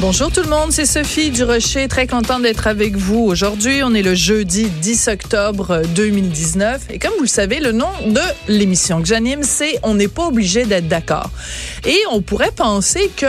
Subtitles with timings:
[0.00, 3.82] Bonjour tout le monde, c'est Sophie Durocher, très contente d'être avec vous aujourd'hui.
[3.84, 8.20] On est le jeudi 10 octobre 2019 et comme vous le savez, le nom de
[8.48, 11.30] l'émission que j'anime, c'est On n'est pas obligé d'être d'accord.
[11.86, 13.26] Et on pourrait penser que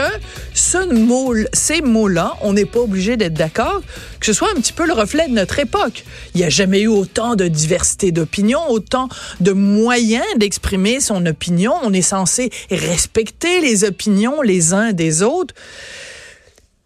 [0.54, 3.80] ce mot, ces mots-là, on n'est pas obligé d'être d'accord,
[4.18, 6.04] que ce soit un petit peu le reflet de notre époque.
[6.34, 9.08] Il n'y a jamais eu autant de diversité d'opinions, autant
[9.40, 11.74] de moyens d'exprimer son opinion.
[11.84, 15.54] On est censé respecter les opinions les uns des autres.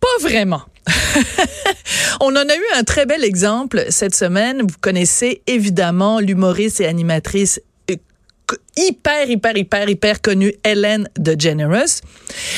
[0.01, 0.63] Pas vraiment.
[2.21, 4.63] On en a eu un très bel exemple cette semaine.
[4.63, 7.97] Vous connaissez évidemment l'humoriste et animatrice euh,
[8.77, 12.01] hyper, hyper, hyper, hyper connue Hélène DeGeneres.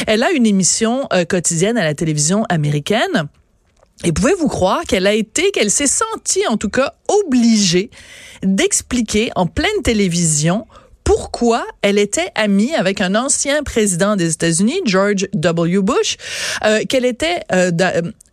[0.06, 3.28] Elle a une émission euh, quotidienne à la télévision américaine.
[4.04, 7.90] Et pouvez-vous croire qu'elle a été, qu'elle s'est sentie en tout cas obligée
[8.42, 10.66] d'expliquer en pleine télévision
[11.04, 15.80] pourquoi elle était amie avec un ancien président des États-Unis, George W.
[15.80, 16.16] Bush,
[16.64, 17.70] euh, qu'elle était euh,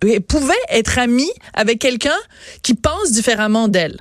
[0.03, 2.17] euh, pouvait être amie avec quelqu'un
[2.61, 3.97] qui pense différemment d'elle.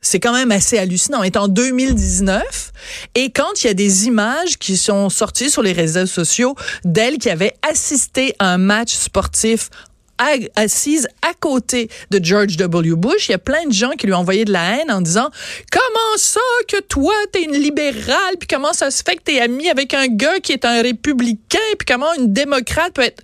[0.00, 1.18] C'est quand même assez hallucinant.
[1.20, 2.72] On est en 2019
[3.16, 6.54] et quand il y a des images qui sont sorties sur les réseaux sociaux
[6.84, 9.68] d'elle qui avait assisté à un match sportif
[10.54, 12.94] assise à côté de George W.
[12.96, 13.28] Bush.
[13.28, 15.30] Il y a plein de gens qui lui ont envoyé de la haine en disant
[15.70, 19.68] Comment ça que toi, t'es une libérale, puis comment ça se fait que t'es ami
[19.68, 23.22] avec un gars qui est un républicain, puis comment une démocrate peut être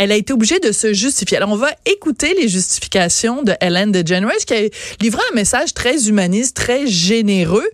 [0.00, 1.36] elle a été obligée de se justifier.
[1.36, 4.60] Alors, on va écouter les justifications de Hélène DeGeneres qui a
[4.98, 7.68] livré un message très humaniste, très généreux,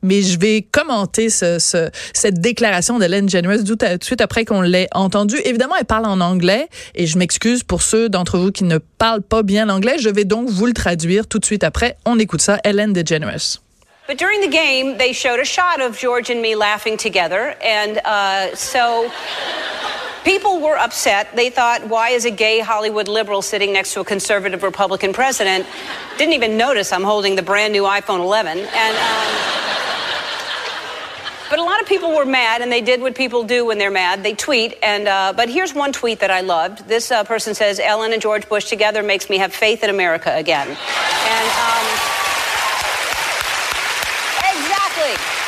[0.00, 4.44] mais je vais commenter ce, ce, cette déclaration d'Hélène DeGeneres tout, tout de suite après
[4.44, 5.40] qu'on l'ait entendue.
[5.44, 9.20] Évidemment, elle parle en anglais et je m'excuse pour ceux d'entre vous qui ne parlent
[9.20, 9.96] pas bien l'anglais.
[9.98, 11.96] Je vais donc vous le traduire tout de suite après.
[12.06, 12.60] On écoute ça.
[12.62, 13.60] Hélène DeGeneres.
[14.06, 17.98] But during the game, they showed a shot of George and me laughing together, and
[18.04, 19.10] uh, so
[20.24, 21.34] People were upset.
[21.34, 25.66] They thought, why is a gay Hollywood liberal sitting next to a conservative Republican president?
[26.16, 28.58] Didn't even notice I'm holding the brand new iPhone 11.
[28.58, 29.52] And, um,
[31.50, 33.90] but a lot of people were mad, and they did what people do when they're
[33.90, 34.22] mad.
[34.22, 36.88] They tweet, and uh, but here's one tweet that I loved.
[36.88, 40.34] This uh, person says, "Ellen and George Bush together makes me have faith in America
[40.34, 41.84] again." And um,
[44.48, 45.41] exactly.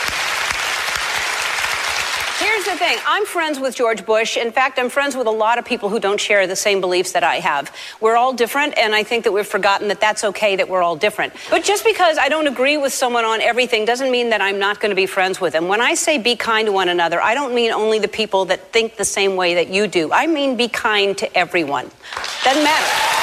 [2.64, 4.38] Here's the thing I'm friends with George Bush.
[4.38, 7.12] In fact, I'm friends with a lot of people who don't share the same beliefs
[7.12, 7.74] that I have.
[8.00, 10.96] We're all different, and I think that we've forgotten that that's okay that we're all
[10.96, 11.34] different.
[11.50, 14.80] But just because I don't agree with someone on everything doesn't mean that I'm not
[14.80, 15.68] going to be friends with them.
[15.68, 18.72] When I say be kind to one another, I don't mean only the people that
[18.72, 20.10] think the same way that you do.
[20.10, 21.90] I mean be kind to everyone.
[22.44, 23.13] Doesn't matter.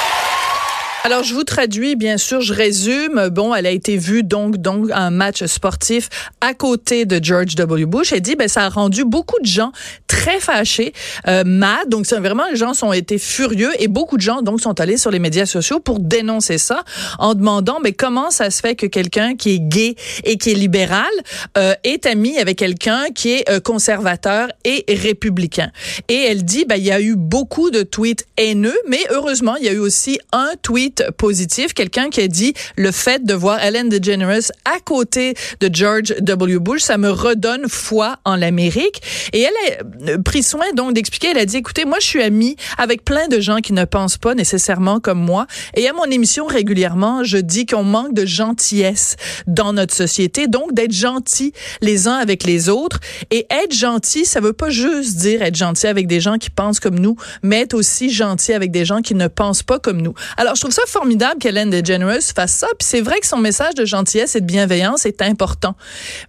[1.04, 3.30] Alors, je vous traduis, bien sûr, je résume.
[3.30, 6.10] Bon, elle a été vue donc, donc, un match sportif
[6.42, 7.88] à côté de George W.
[7.88, 8.14] Bush.
[8.14, 9.72] Elle dit, ben, ça a rendu beaucoup de gens
[10.06, 10.94] très fâchés,
[11.28, 11.90] euh, mad.
[11.90, 14.98] Donc, c'est vraiment, les gens sont été furieux et beaucoup de gens, donc, sont allés
[14.98, 16.84] sur les médias sociaux pour dénoncer ça
[17.18, 20.56] en demandant, mais comment ça se fait que quelqu'un qui est gay et qui est
[20.56, 21.10] libéral
[21.58, 25.72] euh, est ami avec quelqu'un qui est euh, conservateur et républicain.
[26.10, 29.66] Et elle dit, ben, il y a eu beaucoup de tweets haineux, mais heureusement, il
[29.66, 33.60] y a eu aussi un tweet positif, quelqu'un qui a dit le fait de voir
[33.64, 36.60] Ellen DeGeneres à côté de George W.
[36.60, 39.02] Bush, ça me redonne foi en l'Amérique.
[39.34, 42.22] Et elle a euh, pris soin donc d'expliquer, elle a dit, écoutez, moi je suis
[42.22, 45.48] amie avec plein de gens qui ne pensent pas nécessairement comme moi.
[45.76, 49.16] Et à mon émission régulièrement, je dis qu'on manque de gentillesse
[49.48, 53.00] dans notre société, donc d'être gentil les uns avec les autres.
[53.30, 56.80] Et être gentil, ça veut pas juste dire être gentil avec des gens qui pensent
[56.80, 60.14] comme nous, mais être aussi gentil avec des gens qui ne pensent pas comme nous.
[60.38, 62.68] Alors je trouve ça formidable qu'Hélène DeGeneres fasse ça.
[62.80, 65.76] Puis c'est vrai que son message de gentillesse et de bienveillance est important.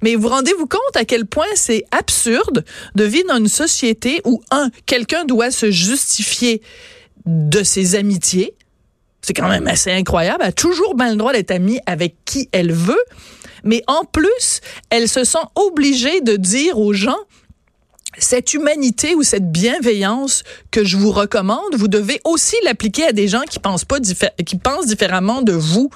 [0.03, 2.65] Mais vous rendez-vous compte à quel point c'est absurde
[2.95, 6.63] de vivre dans une société où, un, quelqu'un doit se justifier
[7.27, 8.55] de ses amitiés.
[9.23, 10.41] C'est quand même assez incroyable.
[10.43, 13.03] Elle a toujours bien le droit d'être amie avec qui elle veut.
[13.65, 17.19] Mais en plus, elle se sent obligée de dire aux gens,
[18.19, 23.29] cette humanité ou cette bienveillance que je vous recommande, vous devez aussi l'appliquer à des
[23.29, 25.91] gens qui pensent pas qui pensent différemment de vous.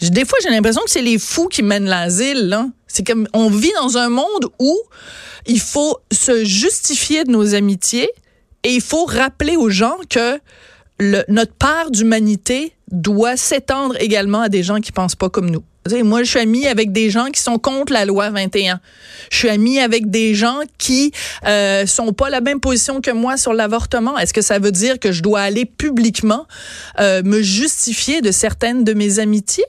[0.00, 2.58] Des fois, j'ai l'impression que c'est les fous qui mènent l'asile.
[2.86, 4.78] C'est comme on vit dans un monde où
[5.46, 8.10] il faut se justifier de nos amitiés
[8.62, 10.38] et il faut rappeler aux gens que
[11.28, 15.64] notre part d'humanité doit s'étendre également à des gens qui pensent pas comme nous
[16.02, 18.80] moi, je suis amie avec des gens qui sont contre la loi 21.
[19.30, 21.12] Je suis amie avec des gens qui
[21.46, 24.16] euh, sont pas la même position que moi sur l'avortement.
[24.18, 26.46] Est-ce que ça veut dire que je dois aller publiquement
[27.00, 29.66] euh, me justifier de certaines de mes amitiés?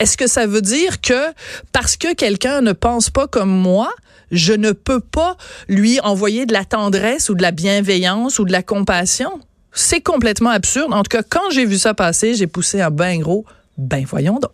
[0.00, 1.32] Est-ce que ça veut dire que
[1.72, 3.92] parce que quelqu'un ne pense pas comme moi,
[4.32, 5.36] je ne peux pas
[5.68, 9.40] lui envoyer de la tendresse ou de la bienveillance ou de la compassion?
[9.72, 10.92] C'est complètement absurde.
[10.92, 13.44] En tout cas, quand j'ai vu ça passer, j'ai poussé un ben gros,
[13.78, 14.50] ben voyons donc.